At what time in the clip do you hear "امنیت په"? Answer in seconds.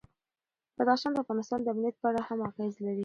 1.73-2.07